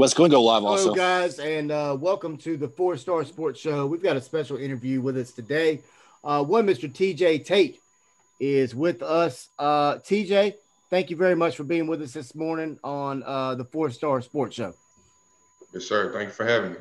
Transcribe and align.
What's 0.00 0.14
going 0.14 0.30
to 0.30 0.36
go 0.36 0.42
live 0.42 0.62
Hello, 0.62 0.72
also. 0.72 0.94
guys, 0.94 1.38
and 1.40 1.70
uh, 1.70 1.94
welcome 2.00 2.38
to 2.38 2.56
the 2.56 2.68
Four 2.68 2.96
Star 2.96 3.22
Sports 3.22 3.60
Show. 3.60 3.86
We've 3.86 4.02
got 4.02 4.16
a 4.16 4.20
special 4.22 4.56
interview 4.56 5.02
with 5.02 5.14
us 5.18 5.30
today. 5.30 5.82
Uh, 6.24 6.42
one, 6.42 6.66
Mr. 6.66 6.90
TJ 6.90 7.44
Tate 7.44 7.82
is 8.40 8.74
with 8.74 9.02
us. 9.02 9.50
Uh, 9.58 9.96
TJ, 9.96 10.54
thank 10.88 11.10
you 11.10 11.16
very 11.16 11.36
much 11.36 11.54
for 11.54 11.64
being 11.64 11.86
with 11.86 12.00
us 12.00 12.14
this 12.14 12.34
morning 12.34 12.78
on 12.82 13.22
uh, 13.24 13.56
the 13.56 13.66
Four 13.66 13.90
Star 13.90 14.22
Sports 14.22 14.56
Show. 14.56 14.72
Yes, 15.74 15.84
sir. 15.84 16.10
Thank 16.14 16.28
you 16.28 16.34
for 16.34 16.46
having 16.46 16.72
me. 16.72 16.78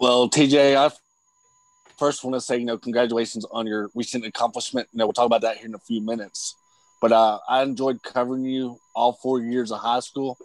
Well, 0.00 0.28
TJ, 0.28 0.74
I 0.74 0.90
first 1.96 2.24
want 2.24 2.34
to 2.34 2.40
say, 2.40 2.58
you 2.58 2.64
know, 2.64 2.76
congratulations 2.76 3.46
on 3.52 3.68
your 3.68 3.88
recent 3.94 4.26
accomplishment. 4.26 4.88
You 4.90 4.98
know, 4.98 5.06
we'll 5.06 5.12
talk 5.12 5.26
about 5.26 5.42
that 5.42 5.58
here 5.58 5.66
in 5.66 5.76
a 5.76 5.78
few 5.86 6.00
minutes. 6.00 6.56
But 7.00 7.12
uh, 7.12 7.38
I 7.48 7.62
enjoyed 7.62 8.02
covering 8.02 8.44
you 8.44 8.80
all 8.96 9.12
four 9.12 9.40
years 9.40 9.70
of 9.70 9.78
high 9.78 10.00
school. 10.00 10.36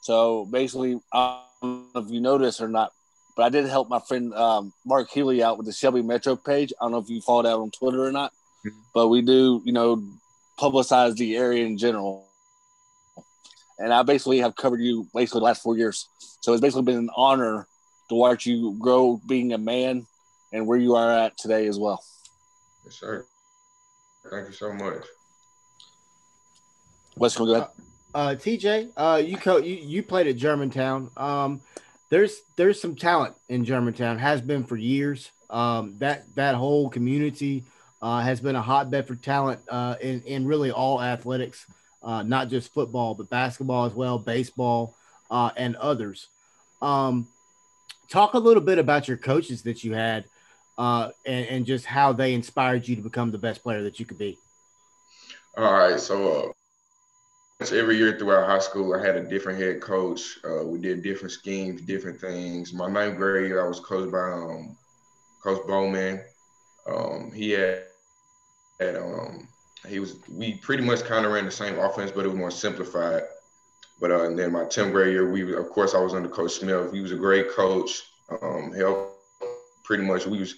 So 0.00 0.46
basically, 0.46 1.00
I 1.12 1.42
don't 1.60 1.94
know 1.94 2.00
if 2.00 2.10
you 2.10 2.20
noticed 2.20 2.60
or 2.60 2.68
not, 2.68 2.92
but 3.36 3.44
I 3.44 3.48
did 3.48 3.66
help 3.66 3.88
my 3.88 4.00
friend 4.00 4.34
um, 4.34 4.72
Mark 4.84 5.10
Healy 5.10 5.42
out 5.42 5.56
with 5.56 5.66
the 5.66 5.72
Shelby 5.72 6.02
Metro 6.02 6.36
page. 6.36 6.72
I 6.80 6.84
don't 6.84 6.92
know 6.92 6.98
if 6.98 7.08
you 7.08 7.20
followed 7.20 7.44
that 7.46 7.54
on 7.54 7.70
Twitter 7.70 8.04
or 8.04 8.12
not, 8.12 8.32
Mhm. 8.64 8.72
but 8.94 9.08
we 9.08 9.22
do, 9.22 9.62
you 9.64 9.72
know, 9.72 10.02
publicize 10.58 11.16
the 11.16 11.36
area 11.36 11.64
in 11.64 11.78
general. 11.78 12.26
And 13.78 13.92
I 13.92 14.02
basically 14.02 14.38
have 14.38 14.54
covered 14.54 14.80
you 14.80 15.08
basically 15.14 15.40
the 15.40 15.44
last 15.44 15.62
four 15.62 15.76
years. 15.76 16.08
So 16.40 16.52
it's 16.52 16.60
basically 16.60 16.82
been 16.82 16.98
an 16.98 17.10
honor 17.16 17.66
to 18.08 18.14
watch 18.14 18.46
you 18.46 18.76
grow 18.78 19.20
being 19.26 19.52
a 19.52 19.58
man 19.58 20.06
and 20.52 20.66
where 20.66 20.78
you 20.78 20.94
are 20.94 21.10
at 21.10 21.36
today 21.38 21.66
as 21.66 21.78
well. 21.78 22.04
Yes, 22.84 22.96
sir. 22.96 23.24
Thank 24.30 24.48
you 24.48 24.54
so 24.54 24.72
much. 24.72 25.04
Let's 27.16 27.36
go 27.36 27.52
ahead. 27.54 27.68
Uh, 28.14 28.34
TJ, 28.34 28.90
uh, 28.96 29.22
you, 29.24 29.36
co- 29.36 29.56
you 29.58 29.76
you 29.76 30.02
played 30.02 30.26
at 30.26 30.36
Germantown. 30.36 31.10
Um, 31.16 31.62
there's 32.10 32.42
there's 32.56 32.80
some 32.80 32.94
talent 32.94 33.34
in 33.48 33.64
Germantown. 33.64 34.18
Has 34.18 34.40
been 34.40 34.64
for 34.64 34.76
years. 34.76 35.30
Um, 35.48 35.96
that 35.98 36.24
that 36.34 36.54
whole 36.54 36.88
community 36.90 37.64
uh, 38.02 38.20
has 38.20 38.40
been 38.40 38.56
a 38.56 38.62
hotbed 38.62 39.06
for 39.06 39.14
talent 39.14 39.60
uh, 39.68 39.96
in 40.00 40.22
in 40.22 40.46
really 40.46 40.70
all 40.70 41.00
athletics, 41.00 41.66
uh, 42.02 42.22
not 42.22 42.48
just 42.48 42.72
football, 42.74 43.14
but 43.14 43.30
basketball 43.30 43.86
as 43.86 43.94
well, 43.94 44.18
baseball, 44.18 44.94
uh, 45.30 45.50
and 45.56 45.76
others. 45.76 46.28
Um, 46.82 47.28
talk 48.08 48.34
a 48.34 48.38
little 48.38 48.62
bit 48.62 48.78
about 48.78 49.08
your 49.08 49.16
coaches 49.16 49.62
that 49.62 49.82
you 49.82 49.94
had, 49.94 50.24
uh, 50.76 51.10
and, 51.24 51.46
and 51.46 51.66
just 51.66 51.86
how 51.86 52.12
they 52.12 52.34
inspired 52.34 52.86
you 52.86 52.96
to 52.96 53.02
become 53.02 53.30
the 53.30 53.38
best 53.38 53.62
player 53.62 53.82
that 53.84 53.98
you 53.98 54.04
could 54.04 54.18
be. 54.18 54.38
All 55.56 55.72
right. 55.72 55.98
So, 55.98 56.48
uh, 56.48 56.52
every 57.70 57.96
year 57.96 58.18
throughout 58.18 58.48
high 58.48 58.58
school, 58.58 58.94
I 58.94 59.04
had 59.04 59.14
a 59.14 59.22
different 59.22 59.60
head 59.60 59.80
coach. 59.80 60.38
Uh, 60.44 60.64
we 60.64 60.78
did 60.78 61.02
different 61.02 61.30
schemes, 61.30 61.82
different 61.82 62.20
things. 62.20 62.72
My 62.72 62.88
ninth 62.88 63.16
grade 63.16 63.46
year, 63.46 63.64
I 63.64 63.68
was 63.68 63.78
coached 63.78 64.10
by 64.10 64.32
um, 64.32 64.76
Coach 65.42 65.64
Bowman. 65.68 66.20
Um, 66.86 67.30
he 67.30 67.50
had, 67.50 67.84
had 68.80 68.96
um, 68.96 69.46
he 69.86 70.00
was 70.00 70.16
we 70.28 70.54
pretty 70.54 70.82
much 70.82 71.04
kind 71.04 71.24
of 71.24 71.32
ran 71.32 71.44
the 71.44 71.50
same 71.50 71.78
offense, 71.78 72.10
but 72.10 72.24
it 72.24 72.28
was 72.28 72.36
more 72.36 72.50
simplified. 72.50 73.24
But 74.00 74.10
uh, 74.10 74.24
and 74.24 74.38
then 74.38 74.50
my 74.50 74.64
10th 74.64 74.90
grade 74.90 75.12
year, 75.12 75.30
we 75.30 75.54
of 75.54 75.68
course 75.70 75.94
I 75.94 76.00
was 76.00 76.14
under 76.14 76.28
Coach 76.28 76.52
Smith. 76.52 76.92
He 76.92 77.00
was 77.00 77.12
a 77.12 77.16
great 77.16 77.50
coach. 77.50 78.02
Um, 78.42 78.72
helped 78.72 79.12
pretty 79.84 80.04
much. 80.04 80.26
We 80.26 80.38
was 80.38 80.54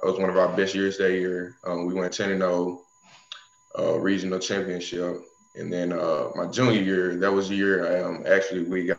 that 0.00 0.10
was 0.10 0.18
one 0.18 0.30
of 0.30 0.36
our 0.36 0.56
best 0.56 0.74
years 0.74 0.96
that 0.98 1.12
year. 1.12 1.56
Um, 1.64 1.86
we 1.86 1.94
went 1.94 2.12
10 2.12 2.30
and 2.30 2.40
0, 2.40 2.82
uh, 3.78 3.98
regional 3.98 4.38
championship. 4.38 5.22
And 5.58 5.72
then 5.72 5.92
uh, 5.92 6.30
my 6.36 6.46
junior 6.46 6.80
year, 6.80 7.16
that 7.16 7.32
was 7.32 7.48
the 7.48 7.56
year 7.56 8.04
um, 8.06 8.24
actually 8.26 8.62
we 8.62 8.86
got 8.86 8.98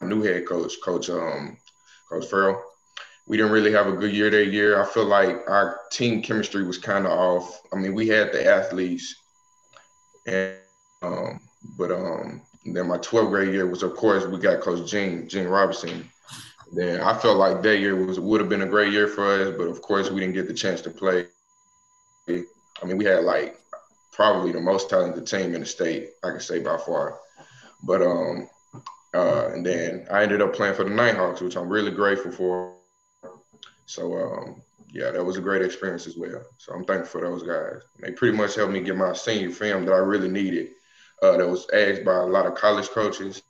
a 0.00 0.06
new 0.06 0.22
head 0.22 0.46
coach, 0.46 0.74
Coach 0.82 1.10
um, 1.10 1.56
Coach 2.08 2.26
Farrell. 2.26 2.62
We 3.26 3.36
didn't 3.36 3.52
really 3.52 3.72
have 3.72 3.86
a 3.86 3.92
good 3.92 4.12
year 4.12 4.30
that 4.30 4.46
year. 4.46 4.80
I 4.80 4.86
feel 4.86 5.04
like 5.04 5.36
our 5.48 5.80
team 5.90 6.22
chemistry 6.22 6.64
was 6.64 6.78
kind 6.78 7.06
of 7.06 7.12
off. 7.12 7.60
I 7.72 7.76
mean, 7.76 7.94
we 7.94 8.08
had 8.08 8.32
the 8.32 8.46
athletes, 8.46 9.16
and 10.26 10.54
um, 11.02 11.40
but 11.76 11.90
um, 11.90 12.42
then 12.64 12.86
my 12.86 12.98
12th 12.98 13.30
grade 13.30 13.52
year 13.52 13.66
was, 13.66 13.82
of 13.82 13.96
course, 13.96 14.24
we 14.26 14.38
got 14.38 14.60
Coach 14.60 14.88
Gene 14.88 15.28
Gene 15.28 15.48
Robertson. 15.48 16.08
Then 16.72 17.00
I 17.00 17.18
felt 17.18 17.38
like 17.38 17.62
that 17.62 17.78
year 17.78 17.96
was 17.96 18.20
would 18.20 18.40
have 18.40 18.48
been 18.48 18.62
a 18.62 18.66
great 18.66 18.92
year 18.92 19.08
for 19.08 19.26
us, 19.26 19.54
but 19.56 19.66
of 19.66 19.82
course 19.82 20.10
we 20.10 20.20
didn't 20.20 20.34
get 20.34 20.46
the 20.46 20.54
chance 20.54 20.80
to 20.82 20.90
play. 20.90 21.26
I 22.28 22.84
mean, 22.84 22.98
we 22.98 23.04
had 23.04 23.24
like 23.24 23.58
probably 24.16 24.50
the 24.50 24.60
most 24.60 24.88
talented 24.88 25.26
team 25.26 25.54
in 25.54 25.60
the 25.60 25.66
state, 25.66 26.12
I 26.24 26.30
can 26.30 26.40
say 26.40 26.58
by 26.58 26.78
far. 26.78 27.18
But 27.82 28.00
um, 28.00 28.48
uh, 29.14 29.50
and 29.52 29.64
then 29.64 30.06
I 30.10 30.22
ended 30.22 30.40
up 30.40 30.54
playing 30.54 30.74
for 30.74 30.84
the 30.84 30.90
Nighthawks, 30.90 31.42
which 31.42 31.56
I'm 31.56 31.68
really 31.68 31.90
grateful 31.90 32.32
for. 32.32 32.74
So 33.84 34.16
um, 34.16 34.62
yeah, 34.90 35.10
that 35.10 35.24
was 35.24 35.36
a 35.36 35.42
great 35.42 35.60
experience 35.60 36.06
as 36.06 36.16
well. 36.16 36.42
So 36.56 36.72
I'm 36.72 36.84
thankful 36.86 37.20
for 37.20 37.28
those 37.28 37.42
guys. 37.42 37.82
They 38.00 38.12
pretty 38.12 38.36
much 38.36 38.54
helped 38.54 38.72
me 38.72 38.80
get 38.80 38.96
my 38.96 39.12
senior 39.12 39.50
film 39.50 39.84
that 39.84 39.92
I 39.92 39.98
really 39.98 40.28
needed. 40.28 40.70
Uh, 41.22 41.36
that 41.36 41.48
was 41.48 41.68
asked 41.74 42.04
by 42.04 42.14
a 42.14 42.26
lot 42.26 42.46
of 42.46 42.54
college 42.54 42.88
coaches. 42.88 43.42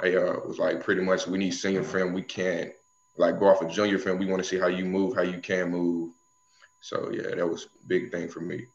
I 0.00 0.14
uh, 0.14 0.40
was 0.46 0.58
like, 0.58 0.84
pretty 0.84 1.02
much, 1.02 1.26
we 1.26 1.38
need 1.38 1.52
senior 1.52 1.82
film. 1.82 2.12
We 2.12 2.22
can't 2.22 2.70
like 3.16 3.40
go 3.40 3.46
off 3.48 3.62
of 3.62 3.72
junior 3.72 3.98
film. 3.98 4.18
We 4.18 4.26
want 4.26 4.42
to 4.42 4.48
see 4.48 4.58
how 4.58 4.68
you 4.68 4.84
move, 4.84 5.16
how 5.16 5.22
you 5.22 5.40
can 5.40 5.70
move. 5.70 6.12
So 6.80 7.10
yeah, 7.12 7.34
that 7.34 7.48
was 7.48 7.64
a 7.64 7.88
big 7.88 8.12
thing 8.12 8.28
for 8.28 8.40
me. 8.40 8.66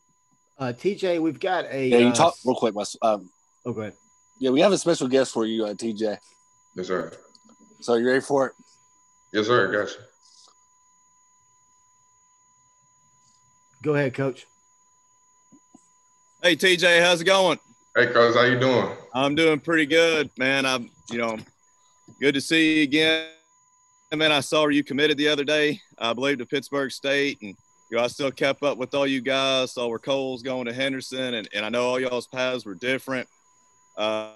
Uh, 0.61 0.72
TJ, 0.72 1.19
we've 1.19 1.39
got 1.39 1.66
a. 1.72 1.88
Yeah, 1.88 1.97
you 1.97 2.09
uh, 2.09 2.13
talk 2.13 2.35
real 2.45 2.55
quick, 2.55 2.75
Wes. 2.75 2.95
Um, 3.01 3.31
Oh, 3.66 3.73
go 3.73 3.81
ahead. 3.81 3.94
yeah, 4.38 4.51
we 4.51 4.59
have 4.61 4.72
a 4.72 4.77
special 4.77 5.07
guest 5.07 5.33
for 5.33 5.44
you, 5.44 5.66
uh, 5.66 5.73
TJ. 5.73 6.19
Yes, 6.75 6.88
sir. 6.88 7.11
So 7.79 7.95
you 7.95 8.05
ready 8.07 8.22
for 8.22 8.47
it? 8.47 8.53
Yes, 9.33 9.47
sir. 9.47 9.72
Gotcha. 9.72 9.97
Go 13.81 13.95
ahead, 13.95 14.13
Coach. 14.13 14.45
Hey 16.44 16.55
TJ, 16.55 17.01
how's 17.01 17.22
it 17.22 17.25
going? 17.25 17.59
Hey, 17.95 18.07
coach, 18.07 18.35
how 18.35 18.43
you 18.43 18.59
doing? 18.59 18.95
I'm 19.13 19.33
doing 19.35 19.59
pretty 19.59 19.85
good, 19.88 20.29
man. 20.38 20.66
I'm, 20.66 20.89
you 21.11 21.17
know, 21.17 21.38
good 22.19 22.33
to 22.35 22.41
see 22.41 22.78
you 22.78 22.83
again. 22.83 23.28
And 24.11 24.19
man, 24.19 24.31
I 24.31 24.39
saw 24.41 24.67
you 24.67 24.83
committed 24.83 25.17
the 25.17 25.28
other 25.28 25.43
day, 25.43 25.79
I 25.97 26.13
believe, 26.13 26.38
to 26.39 26.45
Pittsburg 26.45 26.91
State, 26.91 27.39
and 27.41 27.55
you 27.91 27.97
know, 27.97 28.03
I 28.03 28.07
still 28.07 28.31
kept 28.31 28.63
up 28.63 28.78
with 28.78 28.96
all 28.96 29.06
you 29.06 29.19
guys. 29.19 29.74
Saw 29.74 29.88
where 29.88 30.00
Cole's 30.00 30.41
going 30.41 30.66
to 30.66 30.74
Henderson, 30.74 31.34
and, 31.34 31.50
and 31.53 31.66
I 31.66 31.69
know 31.69 31.85
all 31.85 32.00
y'all's 32.00 32.25
paths 32.25 32.66
were 32.66 32.74
different. 32.74 33.28
Uh, 33.97 34.29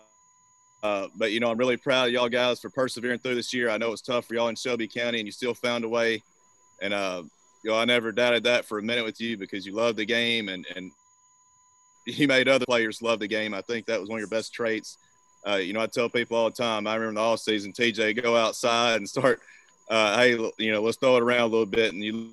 uh, 0.84 1.08
but 1.16 1.32
you 1.32 1.40
know, 1.40 1.50
I'm 1.50 1.58
really 1.58 1.78
proud 1.78 2.08
of 2.08 2.14
y'all 2.14 2.28
guys 2.28 2.60
for 2.60 2.70
persevering 2.70 3.20
through 3.20 3.36
this 3.36 3.54
year. 3.54 3.70
I 3.70 3.78
know 3.78 3.94
it's 3.94 4.02
tough 4.02 4.26
for 4.26 4.36
y'all 4.36 4.50
in 4.50 4.56
Shelby 4.58 4.90
County, 4.90 5.20
and 5.20 5.26
you 5.26 5.32
still 5.32 5.54
found 5.54 5.86
a 5.86 5.90
way. 5.90 6.22
And 6.82 6.94
uh, 6.94 7.24
you 7.64 7.72
know, 7.72 7.78
I 7.78 7.86
never 7.86 8.12
doubted 8.12 8.44
that 8.44 8.66
for 8.66 8.78
a 8.78 8.84
minute 8.84 9.06
with 9.06 9.22
you 9.22 9.38
because 9.38 9.66
you 9.66 9.74
love 9.74 9.96
the 9.96 10.06
game 10.06 10.50
and 10.50 10.68
and 10.76 10.92
you 12.06 12.28
made 12.28 12.50
other 12.50 12.66
players 12.66 13.02
love 13.02 13.20
the 13.20 13.28
game. 13.28 13.54
I 13.54 13.62
think 13.62 13.86
that 13.86 14.02
was 14.02 14.10
one 14.10 14.18
of 14.18 14.22
your 14.22 14.28
best 14.28 14.54
traits. 14.54 14.98
Uh, 15.48 15.56
you 15.56 15.72
know, 15.72 15.80
I 15.80 15.88
tell 15.88 16.10
people 16.10 16.36
all 16.36 16.50
the 16.50 16.56
time. 16.56 16.88
I 16.88 16.96
remember 16.96 17.22
the 17.22 17.26
off 17.26 17.40
season, 17.40 17.72
TJ, 17.72 18.22
go 18.22 18.36
outside 18.36 18.98
and 18.98 19.08
start. 19.08 19.40
Uh, 19.90 20.18
hey, 20.18 20.32
you 20.58 20.72
know, 20.74 20.82
let's 20.82 20.98
throw 20.98 21.16
it 21.16 21.24
around 21.24 21.42
a 21.42 21.46
little 21.48 21.66
bit, 21.66 21.94
and 21.94 22.04
you 22.04 22.32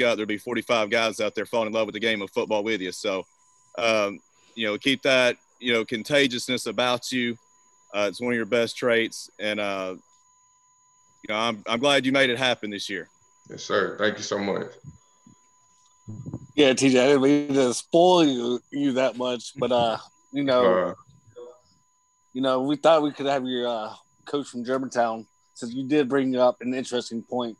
out, 0.00 0.16
there'll 0.16 0.26
be 0.26 0.38
45 0.38 0.90
guys 0.90 1.20
out 1.20 1.34
there 1.34 1.46
falling 1.46 1.68
in 1.68 1.72
love 1.72 1.86
with 1.86 1.94
the 1.94 2.00
game 2.00 2.22
of 2.22 2.30
football 2.30 2.64
with 2.64 2.80
you. 2.80 2.92
So, 2.92 3.24
um, 3.78 4.20
you 4.54 4.66
know, 4.66 4.78
keep 4.78 5.02
that 5.02 5.36
you 5.60 5.72
know 5.72 5.84
contagiousness 5.84 6.66
about 6.66 7.12
you. 7.12 7.36
Uh, 7.94 8.06
it's 8.08 8.20
one 8.20 8.32
of 8.32 8.36
your 8.36 8.46
best 8.46 8.76
traits, 8.76 9.30
and 9.38 9.60
uh, 9.60 9.94
you 9.96 11.34
know, 11.34 11.36
I'm 11.36 11.62
I'm 11.66 11.78
glad 11.78 12.04
you 12.04 12.12
made 12.12 12.30
it 12.30 12.38
happen 12.38 12.70
this 12.70 12.88
year. 12.88 13.08
Yes, 13.48 13.64
sir. 13.64 13.96
Thank 13.98 14.16
you 14.18 14.24
so 14.24 14.38
much. 14.38 14.68
Yeah, 16.54 16.72
TJ, 16.72 17.00
I 17.00 17.06
didn't 17.06 17.22
mean 17.22 17.54
to 17.54 17.72
spoil 17.72 18.24
you, 18.24 18.60
you 18.70 18.92
that 18.92 19.16
much, 19.16 19.52
but 19.56 19.72
uh, 19.72 19.98
you 20.32 20.44
know, 20.44 20.64
Uh, 20.64 20.94
you 22.32 22.40
know, 22.40 22.62
we 22.62 22.76
thought 22.76 23.02
we 23.02 23.12
could 23.12 23.26
have 23.26 23.46
your 23.46 23.66
uh, 23.68 23.94
coach 24.24 24.48
from 24.48 24.64
Germantown 24.64 25.26
since 25.54 25.72
you 25.72 25.86
did 25.86 26.08
bring 26.08 26.34
up 26.36 26.60
an 26.60 26.74
interesting 26.74 27.22
point. 27.22 27.56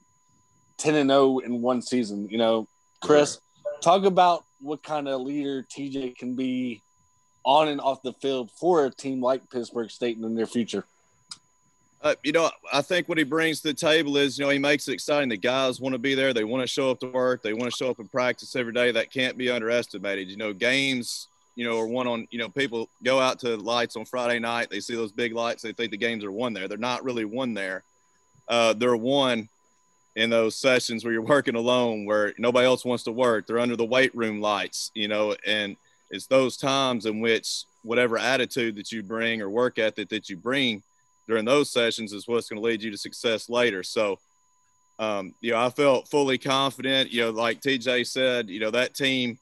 Ten 0.77 0.95
and 0.95 1.11
zero 1.11 1.39
in 1.39 1.61
one 1.61 1.83
season. 1.83 2.29
You 2.29 2.39
know, 2.39 2.69
Chris, 3.01 3.41
talk 3.81 4.05
about 4.05 4.45
what 4.61 4.83
kind 4.83 5.09
of 5.09 5.21
leader 5.21 5.63
TJ 5.63 6.17
can 6.17 6.35
be 6.35 6.83
on 7.45 7.69
and 7.69 7.81
off 7.81 8.03
the 8.03 8.13
field 8.15 8.51
for 8.53 8.87
a 8.87 8.91
team 8.91 9.21
like 9.21 9.49
Pittsburg 9.51 9.91
State 9.91 10.17
in 10.17 10.23
the 10.23 10.29
near 10.29 10.47
future. 10.47 10.85
Uh, 12.01 12.15
you 12.25 12.33
know, 12.33 12.51
I 12.73 12.83
think 12.83 13.09
what 13.09 13.17
he 13.17 13.25
brings 13.25 13.61
to 13.61 13.69
the 13.69 13.75
table 13.75 14.17
is, 14.17 14.37
you 14.37 14.45
know, 14.45 14.51
he 14.51 14.59
makes 14.59 14.89
it 14.89 14.93
exciting. 14.93 15.29
The 15.29 15.37
guys 15.37 15.81
want 15.81 15.93
to 15.93 16.01
be 16.01 16.15
there. 16.15 16.33
They 16.33 16.43
want 16.43 16.63
to 16.63 16.67
show 16.67 16.91
up 16.91 16.99
to 17.01 17.07
work. 17.07 17.43
They 17.43 17.53
want 17.53 17.71
to 17.71 17.77
show 17.77 17.91
up 17.91 18.01
and 18.01 18.11
practice 18.11 18.57
every 18.57 18.73
day. 18.73 18.91
That 18.91 19.13
can't 19.13 19.39
be 19.39 19.51
underestimated. 19.51 20.29
You 20.29 20.37
know, 20.37 20.53
games, 20.53 21.29
you 21.55 21.65
know, 21.65 21.79
are 21.79 21.87
won 21.87 22.09
on, 22.09 22.27
you 22.33 22.39
know, 22.41 22.49
people 22.49 22.89
go 23.05 23.21
out 23.21 23.39
to 23.41 23.57
lights 23.57 23.95
on 23.95 24.05
Friday 24.05 24.41
night. 24.41 24.69
They 24.69 24.81
see 24.81 24.97
those 24.97 25.13
big 25.13 25.33
lights. 25.33 25.63
They 25.63 25.73
think 25.73 25.93
the 25.93 25.97
games 25.97 26.25
are 26.25 26.33
won 26.33 26.53
there. 26.53 26.67
They're 26.67 26.77
not 26.77 27.05
really 27.05 27.25
won 27.25 27.55
there. 27.55 27.85
Uh, 28.49 28.73
they're 28.73 28.97
won 28.97 29.49
in 30.15 30.31
those 30.31 30.57
sessions 30.57 31.05
where 31.05 31.13
you're 31.13 31.23
working 31.23 31.55
alone, 31.55 32.05
where 32.05 32.35
nobody 32.39 32.67
else 32.67 32.85
wants 32.85 33.05
to 33.05 33.13
work. 33.13 33.47
They're 33.47 33.59
under 33.59 33.77
the 33.77 33.85
weight 33.85 34.15
room 34.15 34.41
lights, 34.41 34.91
you 34.95 35.09
know, 35.09 35.35
and 35.47 35.77
it's 36.11 36.27
those 36.27 36.57
times 36.57 37.07
in 37.07 37.21
which 37.21 37.65
whatever 37.83 38.19
attitude 38.19 38.77
that 38.77 38.93
you 38.93 39.03
bring 39.03 39.41
or 39.41 39.49
work 39.49 39.79
ethic 39.79 40.09
that 40.11 40.29
you 40.29 40.37
bring 40.37 40.83
during 41.27 41.45
those 41.45 41.71
sessions 41.71 42.13
is 42.13 42.29
what's 42.29 42.49
going 42.49 42.61
to 42.61 42.67
lead 42.67 42.83
you 42.83 42.91
to 42.91 42.99
success 42.99 43.49
later. 43.49 43.83
So, 43.83 44.19
um, 44.99 45.35
you 45.41 45.53
know, 45.53 45.59
I 45.59 45.71
felt 45.71 46.09
fully 46.09 46.37
confident. 46.37 47.11
You 47.11 47.23
know, 47.23 47.31
like 47.31 47.61
TJ 47.61 48.07
said, 48.07 48.49
you 48.49 48.61
know, 48.61 48.71
that 48.71 48.95
team, 48.95 49.39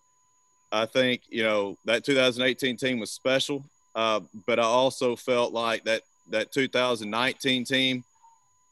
I 0.71 0.87
think, 0.87 1.23
you 1.29 1.43
know, 1.43 1.77
that 1.85 2.05
2018 2.05 2.77
team 2.77 3.01
was 3.01 3.11
special. 3.11 3.65
Uh, 3.95 4.21
but 4.47 4.61
I 4.61 4.65
also 4.65 5.17
felt 5.17 5.53
like 5.53 5.85
that 5.85 6.03
that 6.31 6.53
2019 6.53 7.65
team 7.65 8.05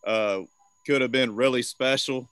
uh, 0.06 0.40
could 0.88 1.02
have 1.02 1.12
been 1.12 1.36
really 1.36 1.62
special. 1.62 2.28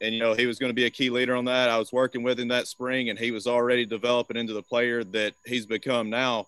And 0.00 0.14
you 0.14 0.20
know 0.20 0.32
he 0.32 0.46
was 0.46 0.58
going 0.58 0.70
to 0.70 0.74
be 0.74 0.86
a 0.86 0.90
key 0.90 1.10
leader 1.10 1.34
on 1.34 1.44
that. 1.46 1.68
I 1.68 1.78
was 1.78 1.92
working 1.92 2.22
with 2.22 2.38
him 2.38 2.48
that 2.48 2.68
spring, 2.68 3.10
and 3.10 3.18
he 3.18 3.30
was 3.30 3.46
already 3.46 3.84
developing 3.84 4.36
into 4.36 4.52
the 4.52 4.62
player 4.62 5.04
that 5.04 5.34
he's 5.44 5.66
become 5.66 6.08
now 6.08 6.46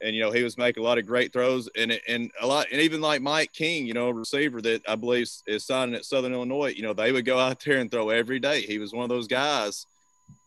and 0.00 0.14
you 0.14 0.22
know 0.22 0.30
he 0.30 0.42
was 0.42 0.58
making 0.58 0.82
a 0.82 0.86
lot 0.86 0.98
of 0.98 1.06
great 1.06 1.32
throws 1.32 1.68
and 1.76 1.98
and 2.08 2.30
a 2.40 2.46
lot 2.46 2.66
and 2.70 2.80
even 2.80 3.00
like 3.00 3.22
Mike 3.22 3.52
King, 3.52 3.86
you 3.86 3.94
know, 3.94 4.08
a 4.08 4.12
receiver 4.12 4.60
that 4.62 4.82
I 4.88 4.94
believe 4.94 5.28
is 5.46 5.64
signing 5.64 5.94
at 5.94 6.04
Southern 6.04 6.32
Illinois. 6.32 6.72
You 6.74 6.82
know, 6.82 6.92
they 6.92 7.12
would 7.12 7.24
go 7.24 7.38
out 7.38 7.60
there 7.60 7.78
and 7.78 7.90
throw 7.90 8.10
every 8.10 8.38
day. 8.38 8.62
He 8.62 8.78
was 8.78 8.92
one 8.92 9.04
of 9.04 9.08
those 9.08 9.26
guys 9.26 9.86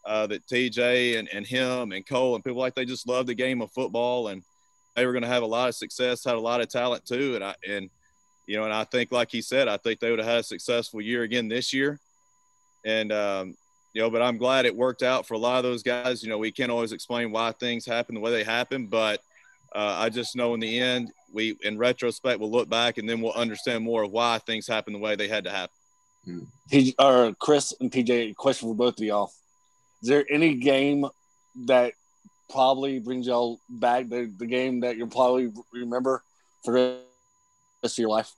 uh, 0.06 0.28
that 0.28 0.46
TJ 0.48 1.18
and, 1.18 1.30
and 1.30 1.46
him 1.46 1.92
and 1.92 2.06
Cole 2.06 2.36
and 2.36 2.44
people 2.44 2.60
like 2.60 2.76
they 2.76 2.86
just 2.86 3.08
love 3.08 3.26
the 3.26 3.34
game 3.34 3.62
of 3.62 3.72
football 3.72 4.30
and 4.30 4.44
they 4.96 5.06
were 5.06 5.14
going 5.14 5.24
to 5.24 5.30
have 5.30 5.44
a 5.44 5.48
lot 5.48 5.70
of 5.70 5.76
success, 5.76 6.24
had 6.24 6.36
a 6.36 6.40
lot 6.40 6.62
of 6.62 6.70
talent 6.70 7.06
too. 7.06 7.36
And 7.36 7.44
I 7.44 7.56
and 7.68 7.90
you 8.50 8.58
know, 8.58 8.64
and 8.64 8.74
I 8.74 8.84
think 8.84 9.12
like 9.12 9.30
he 9.30 9.44
said, 9.44 9.68
I 9.68 9.78
think 9.78 10.00
they 10.00 10.10
would 10.10 10.18
have 10.18 10.28
had 10.28 10.40
a 10.40 10.44
successful 10.44 11.00
year 11.00 11.22
again 11.22 11.48
this 11.48 11.72
year. 11.72 12.00
And 12.84 13.12
um, 13.12 13.56
you 13.94 14.02
know, 14.02 14.10
but 14.10 14.24
I'm 14.24 14.38
glad 14.38 14.66
it 14.66 14.76
worked 14.76 15.04
out 15.04 15.28
for 15.28 15.36
a 15.36 15.38
lot 15.38 15.58
of 15.58 15.64
those 15.64 15.84
guys. 15.84 16.24
You 16.24 16.30
know, 16.30 16.40
we 16.40 16.52
can't 16.52 16.72
always 16.72 16.92
explain 16.92 17.32
why 17.32 17.52
things 17.52 17.86
happen 17.86 18.16
the 18.16 18.22
way 18.22 18.32
they 18.32 18.44
happen, 18.44 18.88
but 18.88 19.22
uh, 19.76 19.98
I 20.00 20.10
just 20.10 20.36
know 20.36 20.56
in 20.56 20.60
the 20.60 20.80
end, 20.80 21.12
we 21.32 21.58
in 21.62 21.78
retrospect 21.78 22.40
we'll 22.40 22.50
look 22.50 22.68
back 22.68 22.98
and 22.98 23.08
then 23.08 23.22
we'll 23.22 23.34
understand 23.34 23.84
more 23.84 24.02
of 24.02 24.12
why 24.12 24.40
things 24.40 24.66
happened 24.66 24.96
the 24.96 25.00
way 25.00 25.16
they 25.16 25.28
had 25.28 25.44
to 25.44 25.52
happen. 25.52 25.76
He, 26.72 26.96
or 26.98 27.36
Chris 27.40 27.72
and 27.80 27.92
PJ, 27.92 28.36
question 28.36 28.68
for 28.68 28.74
both 28.74 28.98
of 28.98 29.06
y'all: 29.06 29.32
Is 30.02 30.10
there 30.10 30.26
any 30.28 30.56
game 30.56 31.06
that 31.68 31.94
probably 32.50 32.98
brings 32.98 33.28
y'all 33.28 33.60
back 33.70 34.10
the, 34.10 34.34
the 34.40 34.48
game 34.48 34.80
that 34.80 34.98
you'll 34.98 35.08
probably 35.08 35.52
remember 35.72 36.24
for 36.66 36.98
rest 37.84 37.98
of 37.98 38.02
your 38.02 38.10
life? 38.10 38.32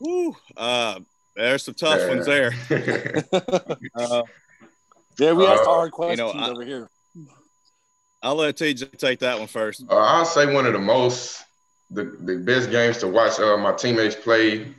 Woo! 0.00 0.36
Uh, 0.56 1.00
there's 1.36 1.62
some 1.62 1.74
tough 1.74 2.08
ones 2.08 2.26
there. 2.26 2.52
uh, 3.94 4.22
yeah, 5.18 5.32
we 5.32 5.46
asked 5.46 5.62
Uh, 5.62 5.70
hard 5.70 5.92
questions 5.92 6.32
you 6.34 6.40
know, 6.40 6.46
I- 6.46 6.50
over 6.50 6.64
here. 6.64 6.88
I'll 8.24 8.36
let 8.36 8.54
TJ 8.56 8.96
take 8.98 9.18
that 9.20 9.36
one 9.38 9.48
first. 9.48 9.84
Uh, 9.90 9.96
I'll 9.96 10.24
say 10.24 10.52
one 10.52 10.64
of 10.64 10.72
the 10.72 10.78
most, 10.78 11.42
the, 11.90 12.04
the 12.04 12.36
best 12.36 12.70
games 12.70 12.98
to 12.98 13.08
watch 13.08 13.40
uh, 13.40 13.56
my 13.56 13.72
teammates 13.72 14.14
play 14.14 14.72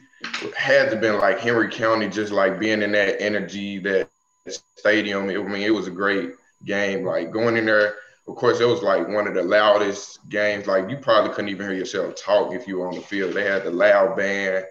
had 0.56 0.89
to 0.92 0.95
been 0.95 1.18
like 1.19 1.39
Henry 1.39 1.69
County, 1.69 2.07
just 2.07 2.31
like 2.31 2.57
being 2.57 2.81
in 2.81 2.94
that 2.94 3.21
energy, 3.21 3.80
that 3.80 4.07
stadium. 4.48 5.30
I 5.30 5.33
mean, 5.36 5.62
it 5.62 5.74
was 5.74 5.88
a 5.88 5.92
great 5.92 6.31
game. 6.63 7.04
Like 7.04 7.31
going 7.31 7.57
in 7.57 7.65
there, 7.65 7.95
of 8.28 8.36
course, 8.36 8.60
it 8.62 8.66
was 8.68 8.81
like 8.81 9.08
one 9.08 9.28
of 9.28 9.34
the 9.34 9.44
loudest 9.44 10.30
games. 10.30 10.66
Like 10.68 10.90
you 10.90 10.98
probably 10.98 11.34
couldn't 11.34 11.50
even 11.50 11.68
hear 11.68 11.75
yourself 11.75 12.16
talk 12.16 12.54
if 12.54 12.68
you 12.68 12.80
were 12.80 12.88
on 12.88 12.96
the 12.96 13.02
field. 13.02 13.34
They 13.34 13.44
had 13.44 13.64
the 13.64 13.72
loud 13.72 14.16
band, 14.16 14.66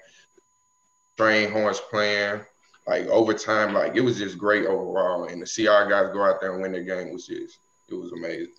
train 1.19 1.51
horns 1.51 1.81
playing, 1.91 2.41
like 2.87 3.07
overtime. 3.09 3.75
Like 3.75 3.95
it 3.95 4.01
was 4.01 4.19
just 4.19 4.39
great 4.39 4.67
overall. 4.67 5.25
And 5.25 5.41
to 5.41 5.47
see 5.47 5.69
our 5.69 5.89
guys 5.89 6.13
go 6.13 6.25
out 6.25 6.41
there 6.41 6.53
and 6.53 6.63
win 6.63 6.73
the 6.73 6.81
game 6.81 7.13
was 7.13 7.27
just, 7.27 7.59
it 7.89 7.95
was 7.95 8.13
amazing. 8.13 8.53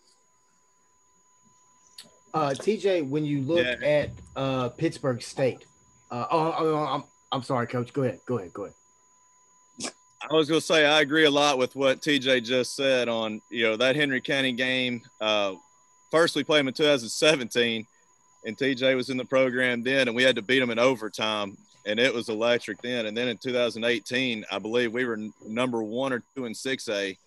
Uh, 2.34 2.50
TJ, 2.50 3.08
when 3.08 3.26
you 3.26 3.42
look 3.42 3.66
Yeah. 3.66 3.86
at 3.88 4.10
uh, 4.36 4.70
Pittsburg 4.70 5.22
State, 5.22 5.66
uh, 6.12 6.26
oh, 6.32 6.56
oh, 6.58 6.76
oh, 6.76 6.86
I'm, 6.86 7.04
I'm 7.32 7.44
sorry, 7.44 7.68
Coach. 7.68 7.94
Go 7.94 8.04
ahead. 8.04 8.20
Go 8.26 8.38
ahead. 8.38 8.54
Go 8.54 8.64
ahead. 8.64 8.76
I 10.30 10.34
was 10.34 10.48
going 10.48 10.62
to 10.62 10.66
say 10.66 10.86
I 10.86 11.02
agree 11.02 11.26
a 11.26 11.32
lot 11.32 11.58
with 11.58 11.76
what 11.76 12.02
TJ 12.02 12.44
just 12.44 12.76
said 12.76 13.10
on 13.10 13.42
you 13.50 13.64
know 13.64 13.76
that 13.76 13.96
Henry 13.96 14.22
County 14.22 14.54
game. 14.54 15.02
Uh, 15.20 15.56
first, 16.12 16.36
we 16.36 16.44
played 16.44 16.62
him 16.62 16.70
in 16.70 16.74
2017, 16.74 17.86
and 18.46 18.58
TJ 18.58 18.96
was 18.96 19.10
in 19.10 19.18
the 19.18 19.26
program 19.26 19.84
then, 19.84 20.08
and 20.08 20.16
we 20.16 20.24
had 20.24 20.38
to 20.38 20.42
beat 20.42 20.62
him 20.62 20.70
in 20.70 20.80
overtime, 20.80 21.58
and 21.86 22.00
it 22.00 22.14
was 22.14 22.30
electric 22.30 22.82
then. 22.82 23.06
And 23.06 23.18
then 23.18 23.28
in 23.28 23.38
2018, 23.38 24.46
I 24.50 24.60
believe 24.60 24.94
we 24.94 25.04
were 25.04 25.20
number 25.46 25.84
one 25.84 26.14
or 26.14 26.24
two 26.36 26.46
in 26.46 26.54
6A. 26.54 27.18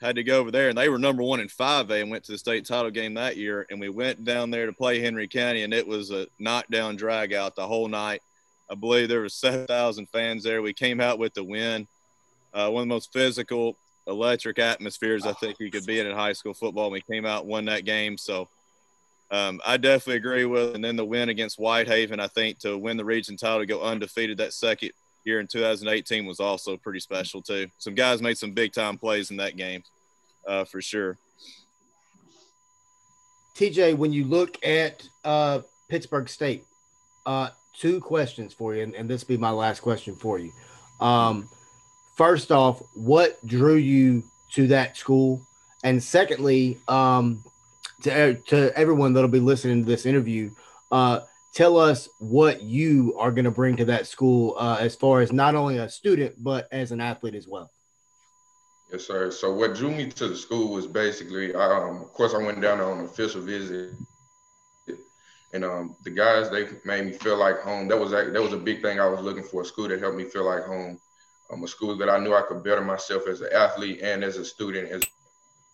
Had 0.00 0.16
to 0.16 0.24
go 0.24 0.40
over 0.40 0.50
there, 0.50 0.68
and 0.68 0.76
they 0.76 0.88
were 0.88 0.98
number 0.98 1.22
one 1.22 1.38
in 1.38 1.46
5A 1.46 2.02
and 2.02 2.10
went 2.10 2.24
to 2.24 2.32
the 2.32 2.38
state 2.38 2.66
title 2.66 2.90
game 2.90 3.14
that 3.14 3.36
year. 3.36 3.66
And 3.70 3.78
we 3.78 3.88
went 3.88 4.24
down 4.24 4.50
there 4.50 4.66
to 4.66 4.72
play 4.72 4.98
Henry 4.98 5.28
County, 5.28 5.62
and 5.62 5.72
it 5.72 5.86
was 5.86 6.10
a 6.10 6.26
knockdown 6.40 6.96
drag 6.96 7.32
out 7.32 7.54
the 7.54 7.68
whole 7.68 7.86
night. 7.86 8.20
I 8.68 8.74
believe 8.74 9.08
there 9.08 9.20
was 9.20 9.34
7,000 9.34 10.08
fans 10.08 10.42
there. 10.42 10.60
We 10.60 10.72
came 10.72 11.00
out 11.00 11.20
with 11.20 11.34
the 11.34 11.44
win 11.44 11.86
uh, 12.54 12.68
one 12.70 12.82
of 12.82 12.88
the 12.88 12.94
most 12.94 13.12
physical, 13.12 13.76
electric 14.06 14.58
atmospheres 14.58 15.26
I 15.26 15.32
think 15.34 15.58
you 15.60 15.70
could 15.70 15.86
be 15.86 16.00
in 16.00 16.06
in 16.06 16.14
high 16.14 16.32
school 16.32 16.54
football. 16.54 16.90
We 16.90 17.00
came 17.00 17.24
out 17.24 17.42
and 17.42 17.50
won 17.50 17.64
that 17.66 17.84
game, 17.84 18.18
so 18.18 18.48
um, 19.30 19.60
I 19.64 19.76
definitely 19.76 20.16
agree 20.16 20.44
with. 20.44 20.74
And 20.74 20.84
then 20.84 20.96
the 20.96 21.04
win 21.04 21.28
against 21.28 21.58
Whitehaven, 21.58 22.20
I 22.20 22.28
think 22.28 22.58
to 22.60 22.76
win 22.76 22.96
the 22.96 23.04
region 23.04 23.36
title, 23.36 23.60
to 23.60 23.66
go 23.66 23.82
undefeated 23.82 24.38
that 24.38 24.52
second 24.52 24.90
year 25.24 25.40
in 25.40 25.46
2018 25.46 26.26
was 26.26 26.40
also 26.40 26.76
pretty 26.76 27.00
special 27.00 27.40
too. 27.40 27.68
Some 27.78 27.94
guys 27.94 28.20
made 28.20 28.36
some 28.36 28.52
big 28.52 28.72
time 28.72 28.98
plays 28.98 29.30
in 29.30 29.36
that 29.38 29.56
game, 29.56 29.82
uh, 30.46 30.64
for 30.64 30.82
sure. 30.82 31.16
TJ, 33.56 33.96
when 33.96 34.12
you 34.12 34.24
look 34.24 34.64
at 34.64 35.06
uh, 35.24 35.60
Pittsburg 35.88 36.28
State, 36.28 36.64
uh, 37.26 37.50
two 37.78 38.00
questions 38.00 38.52
for 38.52 38.74
you, 38.74 38.82
and, 38.82 38.94
and 38.94 39.08
this 39.08 39.22
will 39.22 39.36
be 39.36 39.40
my 39.40 39.50
last 39.50 39.80
question 39.80 40.14
for 40.14 40.38
you. 40.38 40.50
Um, 41.00 41.48
first 42.14 42.52
off, 42.52 42.82
what 42.94 43.44
drew 43.46 43.76
you 43.76 44.22
to 44.52 44.68
that 44.68 44.96
school? 44.96 45.46
And 45.84 46.02
secondly, 46.02 46.78
um, 46.88 47.44
to, 48.02 48.34
to 48.34 48.76
everyone 48.76 49.12
that'll 49.12 49.28
be 49.28 49.40
listening 49.40 49.82
to 49.82 49.88
this 49.88 50.06
interview, 50.06 50.50
uh, 50.90 51.20
tell 51.54 51.78
us 51.78 52.08
what 52.18 52.62
you 52.62 53.14
are 53.18 53.30
going 53.30 53.44
to 53.44 53.50
bring 53.50 53.76
to 53.76 53.84
that 53.86 54.06
school 54.06 54.54
uh, 54.58 54.76
as 54.80 54.94
far 54.94 55.20
as 55.20 55.32
not 55.32 55.54
only 55.54 55.78
a 55.78 55.88
student, 55.88 56.34
but 56.42 56.68
as 56.72 56.92
an 56.92 57.00
athlete 57.00 57.34
as 57.34 57.48
well. 57.48 57.70
Yes, 58.92 59.06
sir. 59.06 59.30
So 59.30 59.52
what 59.54 59.74
drew 59.74 59.90
me 59.90 60.08
to 60.10 60.28
the 60.28 60.36
school 60.36 60.70
was 60.72 60.86
basically, 60.86 61.54
um, 61.54 62.02
of 62.02 62.12
course, 62.12 62.34
I 62.34 62.38
went 62.38 62.60
down 62.60 62.78
on 62.80 62.98
an 62.98 63.04
official 63.06 63.40
visit, 63.40 63.94
and 65.54 65.64
um, 65.64 65.96
the 66.04 66.10
guys 66.10 66.50
they 66.50 66.68
made 66.84 67.06
me 67.06 67.12
feel 67.12 67.36
like 67.36 67.60
home. 67.60 67.88
That 67.88 67.98
was 67.98 68.10
that 68.10 68.32
was 68.34 68.52
a 68.52 68.58
big 68.58 68.82
thing 68.82 69.00
I 69.00 69.08
was 69.08 69.20
looking 69.20 69.42
for. 69.42 69.62
A 69.62 69.64
school 69.64 69.88
that 69.88 70.00
helped 70.00 70.16
me 70.16 70.24
feel 70.24 70.44
like 70.44 70.64
home. 70.64 71.00
Um, 71.52 71.62
a 71.64 71.68
school 71.68 71.96
that 71.98 72.08
I 72.08 72.18
knew 72.18 72.34
I 72.34 72.42
could 72.42 72.64
better 72.64 72.80
myself 72.80 73.26
as 73.28 73.40
an 73.40 73.50
athlete 73.52 74.00
and 74.02 74.24
as 74.24 74.36
a 74.36 74.44
student, 74.44 74.90
as 74.90 75.02
a 75.02 75.06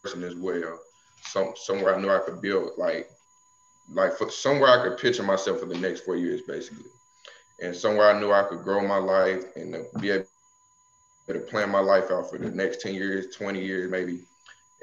person 0.02 0.24
as 0.24 0.34
well. 0.34 0.80
Some 1.22 1.52
somewhere 1.56 1.94
I 1.94 2.00
knew 2.00 2.10
I 2.10 2.18
could 2.18 2.40
build 2.40 2.72
like 2.76 3.08
like 3.90 4.16
for 4.16 4.30
somewhere 4.30 4.70
I 4.70 4.82
could 4.82 4.98
picture 4.98 5.22
myself 5.22 5.60
for 5.60 5.66
the 5.66 5.78
next 5.78 6.00
four 6.00 6.16
years, 6.16 6.42
basically, 6.42 6.90
and 7.60 7.74
somewhere 7.74 8.10
I 8.10 8.18
knew 8.18 8.32
I 8.32 8.44
could 8.44 8.62
grow 8.62 8.86
my 8.86 8.98
life 8.98 9.44
and 9.56 9.76
be 10.00 10.10
able 10.10 10.26
to 11.28 11.40
plan 11.40 11.70
my 11.70 11.80
life 11.80 12.10
out 12.10 12.30
for 12.30 12.38
the 12.38 12.50
next 12.50 12.80
10 12.80 12.94
years, 12.94 13.34
20 13.36 13.64
years 13.64 13.90
maybe. 13.90 14.20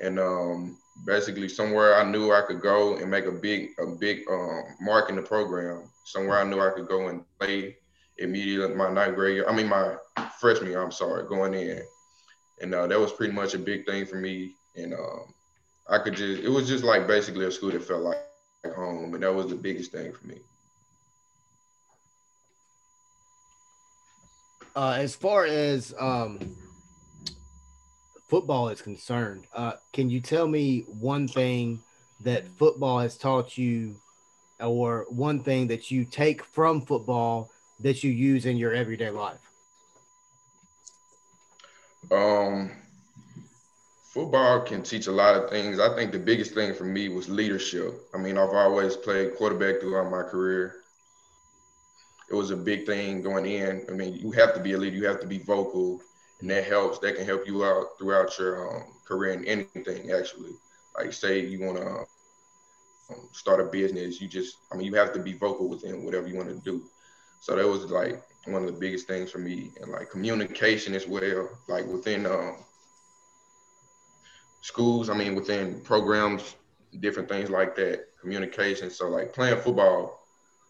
And 0.02 0.20
um, 0.20 0.78
basically 1.06 1.50
somewhere 1.50 1.96
I 1.96 2.10
knew 2.10 2.32
I 2.32 2.42
could 2.42 2.62
go 2.62 2.98
and 2.98 3.10
make 3.10 3.26
a 3.26 3.32
big, 3.32 3.72
a 3.80 3.86
big 3.86 4.22
um, 4.30 4.64
mark 4.80 5.10
in 5.10 5.16
the 5.16 5.22
program. 5.22 5.90
Somewhere 6.04 6.38
I 6.38 6.44
knew 6.44 6.60
I 6.60 6.72
could 6.72 6.88
go 6.88 7.08
and 7.08 7.24
play 7.40 7.78
immediately 8.18 8.76
my 8.76 8.92
ninth 8.92 9.16
grade 9.16 9.36
year. 9.36 9.50
I 9.50 9.56
mean, 9.56 9.68
my 9.68 9.96
freshman 10.40 10.72
year, 10.72 10.82
I'm 10.82 10.92
sorry, 10.92 11.28
going 11.28 11.54
in. 11.54 11.82
And 12.62 12.74
uh, 12.74 12.88
that 12.88 13.00
was 13.00 13.12
pretty 13.12 13.34
much 13.34 13.54
a 13.54 13.60
big 13.60 13.86
thing 13.86 14.06
for 14.06 14.16
me. 14.16 14.56
And 14.76 14.94
um, 14.94 15.34
I 15.90 16.00
could 16.00 16.16
just, 16.16 16.42
it 16.42 16.50
was 16.50 16.68
just 16.68 16.84
like 16.84 17.08
basically 17.08 17.46
a 17.46 17.52
school 17.52 17.72
that 17.72 17.84
felt 17.84 18.04
like 18.04 18.18
home. 18.76 19.14
And 19.14 19.24
that 19.24 19.34
was 19.34 19.48
the 19.48 19.56
biggest 19.56 19.92
thing 19.92 20.14
for 20.14 20.28
me. 20.28 20.40
uh, 24.76 24.96
as 24.98 25.16
far 25.16 25.46
as 25.46 25.94
um, 25.98 26.56
football 28.28 28.70
is 28.70 28.82
concerned, 28.82 29.48
uh, 29.54 29.74
can 29.94 30.10
you 30.10 30.20
tell 30.20 30.48
me 30.48 30.82
one 30.88 31.28
thing 31.28 31.82
that 32.22 32.48
football 32.58 33.00
has 33.00 33.18
taught 33.18 33.58
you, 33.58 33.96
or 34.60 35.06
one 35.10 35.42
thing 35.42 35.68
that 35.68 35.92
you 35.92 36.06
take 36.06 36.44
from 36.44 36.82
football 36.82 37.50
that 37.80 38.04
you 38.04 38.12
use 38.12 38.46
in 38.46 38.58
your 38.58 38.74
everyday 38.74 39.10
life? 39.10 39.40
Um, 42.12 42.72
football 44.04 44.62
can 44.62 44.84
teach 44.84 45.08
a 45.08 45.12
lot 45.12 45.36
of 45.36 45.50
things. 45.50 45.80
I 45.80 45.94
think 45.96 46.12
the 46.12 46.20
biggest 46.20 46.54
thing 46.54 46.74
for 46.74 46.86
me 46.86 47.10
was 47.10 47.28
leadership. 47.28 47.94
I 48.14 48.18
mean, 48.18 48.38
I've 48.38 48.54
always 48.54 48.96
played 48.96 49.36
quarterback 49.36 49.82
throughout 49.82 50.12
my 50.12 50.24
career. 50.24 50.76
It 52.30 52.36
was 52.36 52.52
a 52.52 52.56
big 52.56 52.86
thing 52.86 53.22
going 53.22 53.46
in. 53.46 53.86
I 53.90 53.94
mean, 53.94 54.16
you 54.16 54.32
have 54.32 54.54
to 54.56 54.60
be 54.60 54.74
a 54.74 54.78
leader. 54.78 54.96
You 54.96 55.06
have 55.06 55.20
to 55.22 55.28
be 55.28 55.40
vocal, 55.40 56.02
and 56.42 56.50
that 56.50 56.66
helps. 56.66 57.00
That 57.00 57.16
can 57.16 57.26
help 57.26 57.46
you 57.48 57.64
out 57.64 57.98
throughout 58.00 58.38
your 58.40 58.78
um, 58.78 58.84
career 59.06 59.34
in 59.34 59.46
anything, 59.46 60.12
actually. 60.12 60.52
like 60.98 61.14
say 61.14 61.40
you 61.40 61.62
want 61.62 61.78
to 61.78 62.06
um, 63.14 63.30
start 63.32 63.60
a 63.60 63.66
business, 63.66 64.20
you 64.22 64.28
just, 64.28 64.58
I 64.72 64.76
mean, 64.76 64.88
you 64.88 64.96
have 64.96 65.14
to 65.14 65.20
be 65.20 65.34
vocal 65.34 65.70
within 65.70 66.04
whatever 66.04 66.28
you 66.28 66.36
want 66.36 66.50
to 66.50 66.56
do. 66.56 66.84
So 67.46 67.56
that 67.56 67.68
was 67.68 67.86
like 67.92 68.24
one 68.46 68.64
of 68.64 68.74
the 68.74 68.80
biggest 68.80 69.06
things 69.06 69.30
for 69.30 69.38
me, 69.38 69.72
and 69.80 69.92
like 69.92 70.10
communication 70.10 70.96
as 70.96 71.06
well, 71.06 71.48
like 71.68 71.86
within 71.86 72.26
um, 72.26 72.56
schools. 74.62 75.12
I 75.12 75.14
mean, 75.16 75.36
within 75.36 75.80
programs, 75.82 76.56
different 77.02 77.30
things 77.30 77.52
like 77.52 77.76
that. 77.76 78.08
Communication. 78.20 78.90
So 78.90 79.10
like 79.10 79.32
playing 79.32 79.62
football 79.62 80.26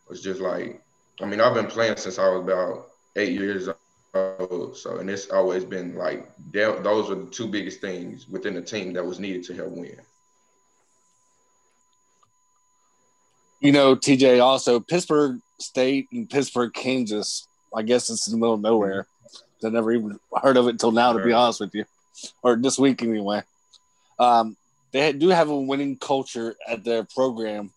was 0.10 0.22
just 0.22 0.42
like, 0.42 0.84
I 1.22 1.26
mean, 1.26 1.40
I've 1.40 1.54
been 1.54 1.68
playing 1.68 1.96
since 1.96 2.20
I 2.20 2.28
was 2.28 2.42
about 2.42 2.88
eight 3.16 3.32
years 3.32 3.70
old. 4.14 4.76
So 4.76 4.98
and 4.98 5.10
it's 5.10 5.30
always 5.30 5.64
been 5.64 5.96
like 5.96 6.30
those 6.52 7.10
are 7.10 7.16
the 7.16 7.30
two 7.32 7.48
biggest 7.48 7.80
things 7.80 8.28
within 8.28 8.54
the 8.54 8.62
team 8.62 8.92
that 8.96 9.06
was 9.06 9.18
needed 9.18 9.46
to 9.46 9.54
help 9.54 9.72
win. 9.72 9.98
You 13.66 13.72
know, 13.72 13.96
TJ, 13.96 14.44
also 14.44 14.80
Pittsburg 14.80 15.40
State 15.60 16.06
and 16.12 16.30
Pittsburg, 16.30 16.76
Kansas. 16.76 17.48
I 17.76 17.82
guess 17.82 18.12
it's 18.12 18.28
in 18.28 18.34
the 18.34 18.38
middle 18.38 18.54
of 18.54 18.62
nowhere. 18.62 19.08
I 19.64 19.70
never 19.70 19.92
even 19.92 20.20
heard 20.40 20.56
of 20.56 20.68
it 20.68 20.74
until 20.74 20.92
now, 20.92 21.14
to 21.14 21.24
be 21.24 21.34
honest 21.34 21.62
with 21.62 21.74
you, 21.74 21.86
or 22.44 22.58
this 22.58 22.78
week 22.78 23.02
anyway. 23.02 23.42
Um, 24.20 24.56
they 24.92 25.12
do 25.14 25.30
have 25.30 25.50
a 25.50 25.60
winning 25.60 25.98
culture 25.98 26.56
at 26.68 26.84
their 26.84 27.06
program. 27.06 27.72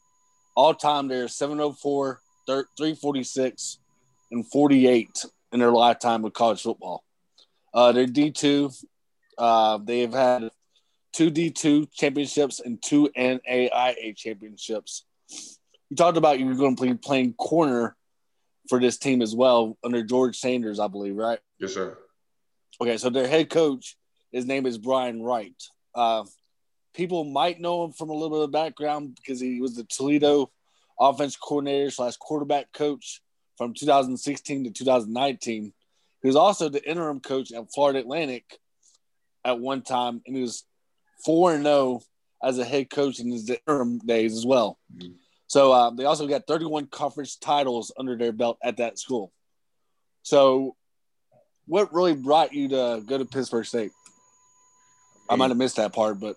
All 0.55 0.75
time, 0.75 1.09
they're 1.09 1.27
704, 1.27 2.21
346, 2.47 3.79
and 4.31 4.47
48 4.47 5.25
in 5.55 5.61
their 5.61 5.73
lifetime 5.73 6.23
of 6.27 6.35
college 6.35 6.61
football. 6.61 7.03
Uh, 7.73 7.93
they're 7.93 8.05
D2. 8.05 8.85
Uh, 9.39 9.79
they've 9.83 10.13
had 10.13 10.51
two 11.15 11.31
D2 11.31 11.91
championships 11.95 12.61
and 12.61 12.83
two 12.83 13.09
NAIA 13.17 14.15
championships 14.15 15.07
you 15.91 15.97
talked 15.97 16.19
about 16.19 16.39
you 16.39 16.47
were 16.47 16.55
going 16.55 16.77
to 16.77 16.83
be 16.83 16.95
playing 16.95 17.35
corner 17.35 17.97
for 18.69 18.79
this 18.79 18.99
team 18.99 19.23
as 19.23 19.35
well 19.35 19.77
under 19.83 20.03
George 20.03 20.39
Sanders, 20.39 20.79
I 20.79 20.89
believe, 20.89 21.17
right? 21.17 21.39
Yes, 21.59 21.75
sir. 21.75 21.97
Okay, 22.81 22.99
so 22.99 23.11
their 23.11 23.27
head 23.27 23.51
coach, 23.51 23.97
his 24.31 24.45
name 24.45 24.67
is 24.67 24.79
Brian 24.79 25.23
Wright. 25.23 25.61
Uh, 25.95 26.25
people 26.95 27.25
might 27.25 27.61
know 27.61 27.85
him 27.85 27.93
from 27.93 28.11
a 28.11 28.13
little 28.13 28.31
bit 28.31 28.45
of 28.45 28.53
background 28.53 29.17
because 29.17 29.41
he 29.41 29.61
was 29.61 29.75
the 29.75 29.85
Toledo 29.85 30.51
offense 31.01 31.37
coordinator 31.37 31.91
slash 31.91 32.17
quarterback 32.17 32.73
coach 32.73 33.23
from 33.57 33.75
2016 33.75 34.65
to 34.65 34.71
2019. 34.71 35.73
He 36.23 36.27
was 36.27 36.37
also 36.37 36.69
the 36.69 36.89
interim 36.89 37.21
coach 37.21 37.53
at 37.53 37.73
Florida 37.73 38.01
Atlantic 38.01 38.59
at 39.45 39.59
one 39.59 39.83
time, 39.83 40.21
and 40.27 40.37
he 40.37 40.43
was 40.43 40.65
four 41.25 41.55
and 41.55 41.65
zero 41.65 41.75
oh 41.75 42.03
as 42.43 42.59
a 42.59 42.65
head 42.65 42.91
coach 42.91 43.19
in 43.19 43.31
his 43.31 43.49
interim 43.51 43.99
days 43.99 44.37
as 44.37 44.47
well. 44.47 44.79
Mm-hmm. 44.95 45.13
So 45.49 45.73
um, 45.73 45.97
they 45.97 46.05
also 46.05 46.27
got 46.29 46.47
31 46.47 46.87
conference 46.87 47.37
titles 47.37 47.91
under 47.99 48.17
their 48.17 48.33
belt 48.33 48.59
at 48.63 48.77
that 48.77 48.99
school. 48.99 49.33
So, 50.23 50.77
what 51.67 51.93
really 51.93 52.15
brought 52.15 52.53
you 52.53 52.69
to 52.69 53.03
go 53.05 53.19
to 53.19 53.25
Pittsburg 53.25 53.65
State? 53.65 53.91
I 55.29 55.37
might 55.37 55.49
have 55.49 55.57
missed 55.59 55.77
that 55.77 55.93
part, 55.93 56.21
but 56.21 56.37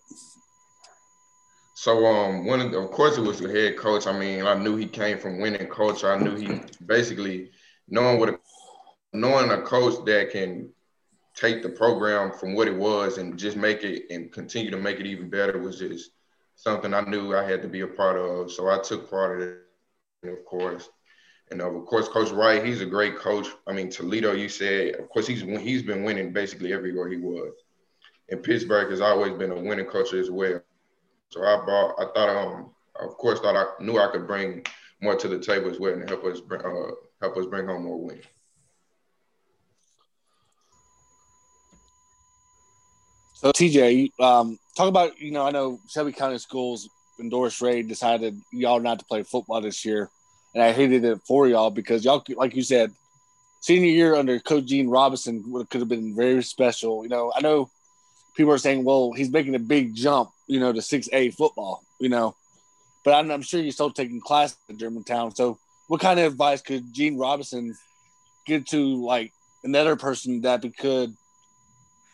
so 1.76 2.06
um, 2.06 2.46
one 2.46 2.62
of, 2.62 2.74
of 2.74 2.92
course 2.92 3.18
it 3.18 3.22
was 3.22 3.40
the 3.40 3.50
head 3.50 3.78
coach. 3.78 4.08
I 4.08 4.18
mean, 4.18 4.46
I 4.46 4.54
knew 4.56 4.76
he 4.76 4.86
came 4.86 5.18
from 5.18 5.40
winning 5.40 5.68
culture. 5.68 6.14
I 6.14 6.20
knew 6.20 6.36
he 6.36 6.62
basically 6.86 7.52
knowing 7.88 8.20
what 8.20 8.30
a, 8.30 8.40
knowing 9.14 9.50
a 9.50 9.62
coach 9.62 10.06
that 10.06 10.30
can 10.32 10.70
take 11.36 11.64
the 11.64 11.70
program 11.70 12.32
from 12.32 12.54
what 12.54 12.68
it 12.68 12.76
was 12.76 13.18
and 13.18 13.38
just 13.38 13.58
make 13.58 13.84
it 13.84 14.04
and 14.10 14.32
continue 14.32 14.70
to 14.70 14.78
make 14.78 15.00
it 15.00 15.06
even 15.06 15.30
better 15.30 15.58
was 15.58 15.80
just 15.80 16.12
something 16.62 16.94
I 16.94 17.02
knew 17.02 17.36
I 17.36 17.44
had 17.44 17.62
to 17.64 17.68
be 17.68 17.82
a 17.82 17.88
part 17.88 18.18
of. 18.18 18.52
So 18.52 18.70
I 18.70 18.80
took 18.80 19.10
part 19.10 19.42
of 19.42 19.48
it, 19.48 20.30
of 20.30 20.46
course. 20.46 20.90
And 21.50 21.62
of 21.62 21.86
course, 21.86 22.08
Coach 22.08 22.32
Wright, 22.32 22.64
he's 22.64 22.82
a 22.82 22.86
great 22.86 23.18
coach. 23.18 23.48
I 23.68 23.74
mean, 23.74 23.90
Toledo, 23.90 24.34
you 24.34 24.48
said, 24.48 24.96
of 24.96 25.10
course, 25.10 25.28
he's 25.28 25.42
he's 25.42 25.84
been 25.84 26.04
winning 26.04 26.32
basically 26.32 26.72
everywhere 26.72 27.10
he 27.10 27.18
was. 27.18 27.54
And 28.30 28.42
Pittsburg 28.44 28.92
has 28.92 29.02
always 29.02 29.34
been 29.34 29.52
a 29.52 29.60
winning 29.60 29.88
culture 29.88 30.20
as 30.20 30.30
well. 30.30 30.62
So 31.30 31.44
I 31.44 31.58
bought, 31.66 31.96
I 32.00 32.06
thought, 32.14 32.30
um, 32.30 32.72
of 33.02 33.18
course, 33.18 33.40
thought 33.40 33.56
I 33.56 33.84
knew 33.84 33.98
I 33.98 34.12
could 34.12 34.28
bring 34.28 34.66
more 35.02 35.16
to 35.16 35.28
the 35.28 35.40
table 35.40 35.70
as 35.70 35.80
well 35.80 35.94
and 35.94 36.08
help 36.08 36.24
us 36.24 36.40
bring, 36.40 36.62
uh, 36.62 36.92
help 37.22 37.36
us 37.38 37.46
bring 37.48 37.66
home 37.66 37.84
more 37.84 38.00
wins. 38.00 38.24
So 43.42 43.52
TJ, 43.52 44.20
um, 44.20 44.60
talk 44.78 44.88
about 44.88 45.20
you 45.20 45.32
know 45.32 45.44
I 45.44 45.50
know 45.50 45.80
Shelby 45.90 46.12
County 46.12 46.38
Schools 46.38 46.88
endorsed 47.20 47.60
Ray 47.60 47.82
decided 47.82 48.40
y'all 48.52 48.80
not 48.80 49.00
to 49.00 49.06
play 49.06 49.24
football 49.24 49.60
this 49.62 49.84
year, 49.84 50.12
and 50.54 50.64
I 50.64 50.72
hated 50.72 51.04
it 51.04 51.22
for 51.26 51.48
y'all 51.48 51.72
because 51.72 52.06
y'all 52.06 52.24
like 52.36 52.56
you 52.56 52.62
said, 52.62 52.92
senior 53.60 53.90
year 53.90 54.14
under 54.14 54.40
Coach 54.40 54.66
Gene 54.66 54.90
Robinson 54.90 55.44
could 55.72 55.82
have 55.82 55.90
been 55.90 56.16
very 56.16 56.44
special. 56.44 57.02
You 57.02 57.10
know 57.10 57.34
I 57.36 57.42
know 57.42 57.72
people 58.36 58.54
are 58.54 58.60
saying, 58.60 58.84
well, 58.84 59.12
he's 59.12 59.32
making 59.32 59.56
a 59.56 59.60
big 59.60 59.96
jump, 59.96 60.30
you 60.46 60.60
know, 60.60 60.72
to 60.72 60.82
six 60.82 61.10
A 61.12 61.32
football, 61.32 61.84
you 62.00 62.10
know, 62.10 62.36
but 63.04 63.16
I'm, 63.16 63.32
I'm 63.32 63.42
sure 63.42 63.60
you're 63.60 63.72
still 63.72 63.90
taking 63.90 64.22
classes 64.22 64.60
at 64.70 64.78
Germantown. 64.78 65.34
So 65.34 65.58
what 65.88 66.00
kind 66.00 66.20
of 66.20 66.32
advice 66.32 66.62
could 66.62 66.94
Gene 66.94 67.18
Robinson 67.18 67.76
give 68.46 68.66
to 68.66 69.04
like 69.04 69.34
another 69.64 69.96
person 69.96 70.42
that 70.42 70.64
could 70.78 71.16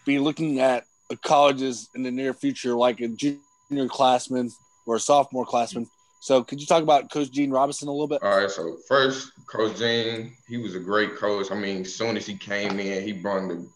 be 0.06 0.20
looking 0.20 0.62
at 0.62 0.87
colleges 1.16 1.90
in 1.96 2.04
the 2.04 2.12
near 2.12 2.34
future, 2.34 2.74
like 2.76 3.00
a 3.00 3.08
junior 3.08 3.88
classman 3.88 4.52
or 4.86 4.98
a 4.98 5.00
sophomore 5.00 5.46
classman. 5.46 5.88
So, 6.20 6.44
could 6.44 6.60
you 6.60 6.68
talk 6.68 6.84
about 6.84 7.12
Coach 7.12 7.32
Gene 7.32 7.52
Robinson 7.52 7.88
a 7.88 7.92
little 7.92 8.08
bit? 8.08 8.22
All 8.24 8.38
right. 8.38 8.50
So, 8.50 8.78
first, 8.88 9.32
Coach 9.46 9.78
Gene, 9.78 10.36
he 10.48 10.58
was 10.58 10.76
a 10.76 10.80
great 10.80 11.16
coach. 11.16 11.52
I 11.52 11.56
mean, 11.56 11.82
as 11.82 11.94
soon 11.94 12.18
as 12.18 12.26
he 12.26 12.36
came 12.36 12.80
in, 12.80 13.04
he 13.04 13.14
brought 13.14 13.48
the 13.48 13.68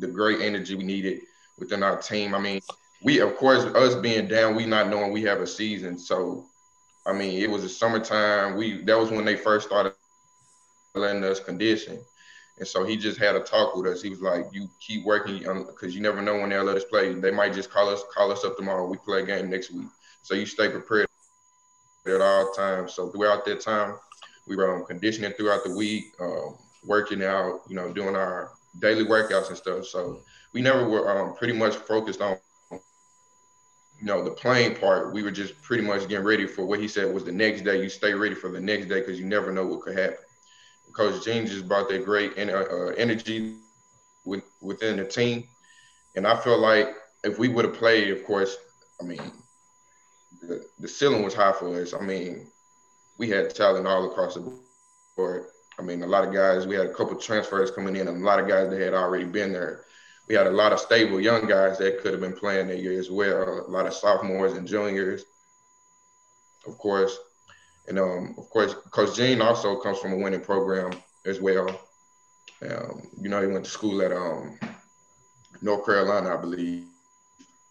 the 0.00 0.06
great 0.06 0.40
energy 0.40 0.74
we 0.74 0.84
needed 0.84 1.22
within 1.58 1.82
our 1.82 1.96
team. 1.96 2.34
I 2.34 2.38
mean, 2.38 2.60
we 3.02 3.20
of 3.20 3.36
course 3.36 3.64
us 3.64 3.94
being 3.96 4.28
down, 4.28 4.54
we 4.54 4.66
not 4.66 4.88
knowing 4.88 5.12
we 5.12 5.22
have 5.22 5.40
a 5.40 5.46
season. 5.46 5.98
So, 5.98 6.46
I 7.06 7.12
mean, 7.12 7.42
it 7.42 7.50
was 7.50 7.62
the 7.62 7.68
summertime. 7.68 8.56
We 8.56 8.82
that 8.82 8.98
was 8.98 9.10
when 9.10 9.24
they 9.24 9.36
first 9.36 9.66
started 9.66 9.94
letting 10.94 11.24
us 11.24 11.40
condition. 11.40 11.98
And 12.58 12.66
so 12.66 12.84
he 12.84 12.96
just 12.96 13.18
had 13.18 13.36
a 13.36 13.40
talk 13.40 13.76
with 13.76 13.86
us. 13.86 14.02
He 14.02 14.10
was 14.10 14.20
like, 14.20 14.46
"You 14.52 14.68
keep 14.80 15.04
working 15.04 15.42
because 15.66 15.94
you 15.94 16.00
never 16.00 16.20
know 16.20 16.38
when 16.38 16.50
they'll 16.50 16.64
let 16.64 16.76
us 16.76 16.84
play. 16.84 17.14
They 17.14 17.30
might 17.30 17.52
just 17.52 17.70
call 17.70 17.88
us 17.88 18.02
call 18.12 18.32
us 18.32 18.44
up 18.44 18.56
tomorrow. 18.56 18.86
We 18.86 18.96
play 18.98 19.22
a 19.22 19.26
game 19.26 19.50
next 19.50 19.70
week. 19.70 19.88
So 20.22 20.34
you 20.34 20.46
stay 20.46 20.68
prepared 20.68 21.08
at 22.06 22.20
all 22.20 22.52
times. 22.52 22.94
So 22.94 23.10
throughout 23.10 23.44
that 23.46 23.60
time, 23.60 23.96
we 24.46 24.56
were 24.56 24.76
um, 24.76 24.84
conditioning 24.86 25.32
throughout 25.32 25.64
the 25.64 25.74
week, 25.74 26.14
um, 26.20 26.56
working 26.84 27.22
out, 27.22 27.60
you 27.68 27.76
know, 27.76 27.92
doing 27.92 28.16
our 28.16 28.52
daily 28.80 29.04
workouts 29.04 29.48
and 29.48 29.56
stuff. 29.56 29.86
So 29.86 30.22
we 30.52 30.60
never 30.60 30.88
were 30.88 31.10
um, 31.10 31.34
pretty 31.34 31.52
much 31.52 31.74
focused 31.76 32.20
on, 32.20 32.36
you 32.70 32.80
know, 34.02 34.24
the 34.24 34.30
playing 34.30 34.76
part. 34.76 35.12
We 35.12 35.22
were 35.22 35.30
just 35.30 35.60
pretty 35.62 35.82
much 35.82 36.08
getting 36.08 36.24
ready 36.24 36.46
for 36.46 36.64
what 36.64 36.80
he 36.80 36.88
said 36.88 37.12
was 37.12 37.24
the 37.24 37.32
next 37.32 37.62
day. 37.62 37.82
You 37.82 37.88
stay 37.88 38.14
ready 38.14 38.34
for 38.34 38.50
the 38.50 38.60
next 38.60 38.86
day 38.86 39.00
because 39.00 39.18
you 39.20 39.26
never 39.26 39.52
know 39.52 39.66
what 39.66 39.82
could 39.82 39.98
happen. 39.98 40.27
Coach 40.98 41.24
James 41.24 41.50
just 41.50 41.68
brought 41.68 41.88
that 41.88 42.04
great 42.04 42.36
uh, 42.36 42.42
uh, 42.42 42.92
energy 42.98 43.54
with, 44.24 44.42
within 44.60 44.96
the 44.96 45.04
team. 45.04 45.44
And 46.16 46.26
I 46.26 46.36
feel 46.36 46.58
like 46.58 46.88
if 47.22 47.38
we 47.38 47.46
would 47.46 47.64
have 47.64 47.74
played, 47.74 48.10
of 48.10 48.24
course, 48.24 48.56
I 49.00 49.04
mean, 49.04 49.20
the, 50.42 50.66
the 50.80 50.88
ceiling 50.88 51.22
was 51.22 51.34
high 51.34 51.52
for 51.52 51.80
us. 51.80 51.94
I 51.94 52.00
mean, 52.00 52.48
we 53.16 53.30
had 53.30 53.54
talent 53.54 53.86
all 53.86 54.10
across 54.10 54.34
the 54.34 54.52
board. 55.16 55.46
I 55.78 55.82
mean, 55.82 56.02
a 56.02 56.06
lot 56.06 56.26
of 56.26 56.34
guys, 56.34 56.66
we 56.66 56.74
had 56.74 56.86
a 56.86 56.94
couple 56.94 57.14
transfers 57.14 57.70
coming 57.70 57.94
in, 57.94 58.08
and 58.08 58.20
a 58.20 58.26
lot 58.26 58.40
of 58.40 58.48
guys 58.48 58.68
that 58.68 58.80
had 58.80 58.92
already 58.92 59.24
been 59.24 59.52
there. 59.52 59.84
We 60.26 60.34
had 60.34 60.48
a 60.48 60.50
lot 60.50 60.72
of 60.72 60.80
stable 60.80 61.20
young 61.20 61.46
guys 61.46 61.78
that 61.78 62.00
could 62.00 62.10
have 62.10 62.20
been 62.20 62.36
playing 62.36 62.66
that 62.68 62.82
year 62.82 62.98
as 62.98 63.08
well, 63.08 63.64
a 63.66 63.70
lot 63.70 63.86
of 63.86 63.94
sophomores 63.94 64.54
and 64.54 64.66
juniors, 64.66 65.24
of 66.66 66.76
course. 66.76 67.16
And 67.88 67.98
um, 67.98 68.34
of 68.36 68.50
course, 68.50 68.74
Coach 68.90 69.16
Gene 69.16 69.40
also 69.40 69.76
comes 69.80 69.98
from 69.98 70.12
a 70.12 70.16
winning 70.16 70.40
program 70.40 70.92
as 71.24 71.40
well. 71.40 71.68
Um, 72.62 73.08
you 73.20 73.28
know, 73.28 73.40
he 73.40 73.46
went 73.46 73.64
to 73.64 73.70
school 73.70 74.02
at 74.02 74.12
um, 74.12 74.58
North 75.62 75.86
Carolina, 75.86 76.36
I 76.36 76.40
believe, 76.40 76.84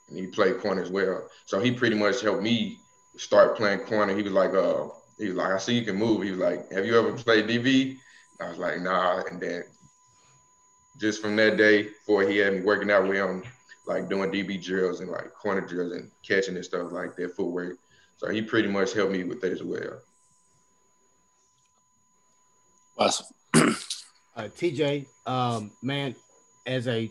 and 0.10 0.18
he 0.18 0.28
played 0.28 0.60
corner 0.60 0.82
as 0.82 0.90
well. 0.90 1.30
So 1.46 1.60
he 1.60 1.72
pretty 1.72 1.96
much 1.96 2.22
helped 2.22 2.42
me 2.42 2.80
start 3.18 3.58
playing 3.58 3.80
corner. 3.82 4.16
He 4.16 4.24
was 4.24 4.34
like, 4.34 4.54
uh, 4.54 4.88
he 5.18 5.28
was 5.28 5.36
like, 5.36 5.52
I 5.52 5.58
see 5.58 5.78
you 5.78 5.86
can 5.86 5.98
move. 5.98 6.24
He 6.24 6.32
was 6.32 6.40
like, 6.40 6.72
Have 6.72 6.86
you 6.86 6.98
ever 6.98 7.14
played 7.14 7.48
DB? 7.48 7.98
I 8.40 8.50
was 8.50 8.58
like, 8.58 8.82
Nah. 8.82 9.24
And 9.30 9.40
then 9.40 9.64
just 11.00 11.22
from 11.22 11.36
that 11.36 11.58
day 11.58 11.84
before 11.84 12.24
he 12.24 12.38
had 12.38 12.54
me 12.54 12.62
working 12.62 12.92
out 12.92 13.08
with 13.08 13.18
him, 13.18 13.44
like 13.86 14.10
doing 14.10 14.32
DB 14.32 14.64
drills 14.64 15.00
and 15.00 15.10
like 15.10 15.34
corner 15.34 15.62
drills 15.62 15.94
and 15.94 16.12
catching 16.28 16.56
and 16.56 16.66
stuff 16.66 16.92
like 16.92 17.16
that, 17.16 17.36
footwork. 17.36 17.78
So 18.18 18.30
he 18.30 18.42
pretty 18.42 18.68
much 18.68 18.94
helped 18.94 19.12
me 19.12 19.24
with 19.24 19.42
that 19.42 19.52
as 19.52 19.64
well. 19.64 20.02
Awesome. 22.98 23.28
uh, 23.54 23.70
TJ, 24.36 25.06
um, 25.26 25.72
man, 25.82 26.16
as 26.66 26.88
a 26.88 27.10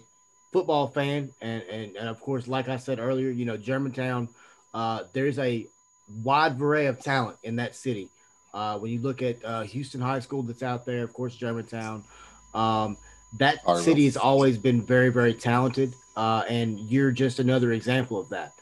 football 0.52 0.88
fan, 0.88 1.30
and, 1.40 1.62
and 1.62 1.96
and 1.96 2.08
of 2.08 2.20
course, 2.20 2.48
like 2.48 2.68
I 2.68 2.76
said 2.76 2.98
earlier, 2.98 3.30
you 3.30 3.44
know, 3.44 3.56
Germantown, 3.56 4.28
uh, 4.74 5.04
there's 5.12 5.38
a 5.38 5.66
wide 6.22 6.60
array 6.60 6.86
of 6.86 7.00
talent 7.00 7.38
in 7.42 7.56
that 7.56 7.74
city. 7.74 8.10
Uh, 8.54 8.78
when 8.78 8.90
you 8.90 9.00
look 9.00 9.22
at 9.22 9.44
uh, 9.44 9.62
Houston 9.62 10.00
High 10.00 10.20
School 10.20 10.42
that's 10.42 10.62
out 10.62 10.86
there, 10.86 11.02
of 11.02 11.12
course, 11.12 11.36
Germantown, 11.36 12.04
um, 12.54 12.96
that 13.38 13.58
city 13.78 14.06
has 14.06 14.16
always 14.16 14.56
been 14.56 14.80
very, 14.80 15.10
very 15.10 15.34
talented, 15.34 15.94
uh, 16.16 16.44
and 16.48 16.78
you're 16.80 17.10
just 17.10 17.38
another 17.38 17.72
example 17.72 18.18
of 18.18 18.28
that. 18.30 18.52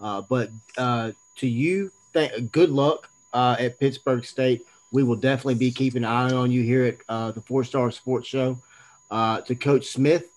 Uh, 0.00 0.22
but 0.22 0.50
uh, 0.76 1.12
to 1.36 1.46
you, 1.46 1.92
th- 2.14 2.50
good 2.50 2.70
luck 2.70 3.08
uh, 3.32 3.56
at 3.58 3.78
Pittsburg 3.78 4.24
State. 4.24 4.66
We 4.94 5.02
will 5.02 5.16
definitely 5.16 5.56
be 5.56 5.72
keeping 5.72 6.04
an 6.04 6.08
eye 6.08 6.30
on 6.30 6.52
you 6.52 6.62
here 6.62 6.84
at 6.84 6.98
uh, 7.08 7.32
the 7.32 7.40
Four 7.40 7.64
Star 7.64 7.90
Sports 7.90 8.28
Show. 8.28 8.62
Uh, 9.10 9.40
to 9.40 9.56
Coach 9.56 9.86
Smith, 9.86 10.30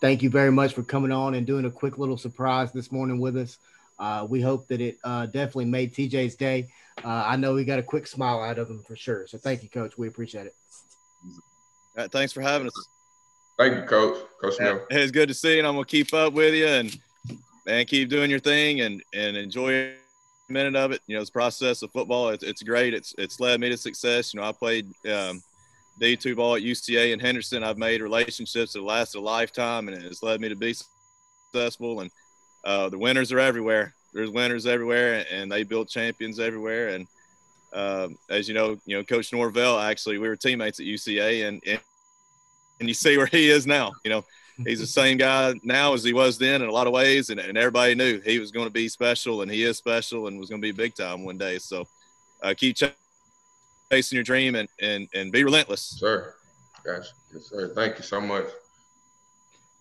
thank 0.00 0.22
you 0.22 0.30
very 0.30 0.52
much 0.52 0.72
for 0.72 0.84
coming 0.84 1.10
on 1.10 1.34
and 1.34 1.44
doing 1.44 1.64
a 1.64 1.70
quick 1.70 1.98
little 1.98 2.16
surprise 2.16 2.70
this 2.70 2.92
morning 2.92 3.18
with 3.18 3.36
us. 3.36 3.58
Uh, 3.98 4.24
we 4.28 4.40
hope 4.40 4.68
that 4.68 4.80
it 4.80 4.98
uh, 5.02 5.26
definitely 5.26 5.64
made 5.64 5.92
TJ's 5.92 6.36
day. 6.36 6.68
Uh, 7.04 7.24
I 7.26 7.34
know 7.34 7.54
we 7.54 7.64
got 7.64 7.80
a 7.80 7.82
quick 7.82 8.06
smile 8.06 8.40
out 8.40 8.56
of 8.56 8.70
him 8.70 8.84
for 8.86 8.94
sure. 8.94 9.26
So 9.26 9.36
thank 9.36 9.64
you, 9.64 9.68
Coach. 9.68 9.98
We 9.98 10.06
appreciate 10.06 10.46
it. 10.46 10.54
All 11.26 11.32
right, 11.96 12.12
thanks 12.12 12.32
for 12.32 12.40
having 12.40 12.68
us. 12.68 12.88
Thank 13.58 13.74
you, 13.74 13.82
Coach. 13.82 14.18
Coach 14.40 14.54
Smith. 14.54 14.82
It's 14.90 15.10
good 15.10 15.26
to 15.26 15.34
see 15.34 15.54
you, 15.54 15.58
and 15.58 15.66
I'm 15.66 15.74
gonna 15.74 15.86
keep 15.86 16.14
up 16.14 16.34
with 16.34 16.54
you 16.54 16.68
and 16.68 16.96
and 17.66 17.88
keep 17.88 18.10
doing 18.10 18.30
your 18.30 18.38
thing 18.38 18.80
and 18.80 19.02
and 19.12 19.36
enjoy 19.36 19.72
every 19.72 20.03
minute 20.48 20.76
of 20.76 20.92
it. 20.92 21.00
You 21.06 21.14
know, 21.14 21.20
this 21.20 21.30
process 21.30 21.82
of 21.82 21.90
football, 21.92 22.30
it's, 22.30 22.44
it's 22.44 22.62
great. 22.62 22.94
It's 22.94 23.14
it's 23.18 23.40
led 23.40 23.60
me 23.60 23.70
to 23.70 23.76
success. 23.76 24.32
You 24.32 24.40
know, 24.40 24.46
I 24.46 24.52
played 24.52 24.86
um, 25.06 25.42
D2 26.00 26.36
ball 26.36 26.56
at 26.56 26.62
UCA 26.62 27.12
and 27.12 27.22
Henderson. 27.22 27.64
I've 27.64 27.78
made 27.78 28.02
relationships 28.02 28.72
that 28.72 28.82
lasted 28.82 29.18
a 29.18 29.20
lifetime, 29.20 29.88
and 29.88 30.02
it's 30.02 30.22
led 30.22 30.40
me 30.40 30.48
to 30.48 30.56
be 30.56 30.74
successful. 31.52 32.00
And 32.00 32.10
uh, 32.64 32.88
the 32.88 32.98
winners 32.98 33.32
are 33.32 33.40
everywhere. 33.40 33.94
There's 34.12 34.30
winners 34.30 34.66
everywhere, 34.66 35.24
and 35.30 35.50
they 35.50 35.64
build 35.64 35.88
champions 35.88 36.38
everywhere. 36.38 36.88
And 36.88 37.06
um, 37.72 38.18
as 38.30 38.48
you 38.48 38.54
know, 38.54 38.78
you 38.86 38.96
know, 38.96 39.04
Coach 39.04 39.32
Norvell. 39.32 39.78
Actually, 39.78 40.18
we 40.18 40.28
were 40.28 40.36
teammates 40.36 40.78
at 40.80 40.86
UCA, 40.86 41.48
and 41.48 41.62
and, 41.66 41.80
and 42.80 42.88
you 42.88 42.94
see 42.94 43.16
where 43.16 43.26
he 43.26 43.50
is 43.50 43.66
now. 43.66 43.92
You 44.04 44.10
know, 44.10 44.24
he's 44.64 44.80
the 44.80 44.86
same 44.86 45.18
guy 45.18 45.54
now 45.62 45.94
as 45.94 46.04
he 46.04 46.12
was 46.12 46.38
then 46.38 46.62
in 46.62 46.68
a 46.68 46.72
lot 46.72 46.86
of 46.86 46.92
ways, 46.92 47.30
and, 47.30 47.40
and 47.40 47.58
everybody 47.58 47.94
knew 47.94 48.20
he 48.20 48.38
was 48.38 48.50
going 48.50 48.66
to 48.66 48.72
be 48.72 48.88
special, 48.88 49.42
and 49.42 49.50
he 49.50 49.64
is 49.64 49.76
special, 49.76 50.26
and 50.26 50.38
was 50.38 50.48
going 50.48 50.60
to 50.60 50.66
be 50.66 50.72
big 50.72 50.94
time 50.94 51.24
one 51.24 51.38
day. 51.38 51.58
So 51.58 51.86
uh, 52.42 52.54
keep 52.56 52.76
ch- 52.76 52.94
chasing 53.90 54.16
your 54.16 54.24
dream 54.24 54.54
and 54.54 54.68
and 54.80 55.08
and 55.14 55.32
be 55.32 55.44
relentless. 55.44 55.80
Sir. 55.80 56.34
Gotcha. 56.84 57.08
Yes, 57.32 57.46
sir. 57.46 57.72
Thank 57.74 57.96
you 57.96 58.04
so 58.04 58.20
much. 58.20 58.46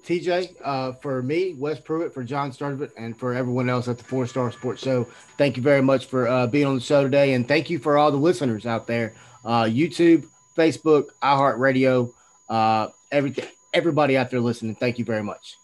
TJ, 0.03 0.55
uh, 0.63 0.93
for 0.93 1.21
me, 1.21 1.53
Wes 1.53 1.79
Pruitt, 1.79 2.13
for 2.13 2.23
John 2.23 2.51
Sturdivant, 2.51 2.91
and 2.97 3.17
for 3.17 3.33
everyone 3.33 3.69
else 3.69 3.87
at 3.87 3.97
the 3.97 4.03
Four 4.03 4.27
Star 4.27 4.51
Sports 4.51 4.81
Show, 4.81 5.05
thank 5.37 5.55
you 5.55 5.63
very 5.63 5.81
much 5.81 6.07
for 6.07 6.27
uh, 6.27 6.47
being 6.47 6.65
on 6.65 6.75
the 6.75 6.81
show 6.81 7.03
today. 7.03 7.33
And 7.33 7.47
thank 7.47 7.69
you 7.69 7.79
for 7.79 7.97
all 7.97 8.11
the 8.11 8.17
listeners 8.17 8.65
out 8.65 8.85
there 8.85 9.13
uh, 9.45 9.63
YouTube, 9.63 10.27
Facebook, 10.57 11.09
iHeartRadio, 11.21 12.13
uh, 12.49 12.87
everything, 13.11 13.47
everybody 13.73 14.17
out 14.17 14.29
there 14.29 14.39
listening. 14.39 14.75
Thank 14.75 14.99
you 14.99 15.05
very 15.05 15.23
much. 15.23 15.57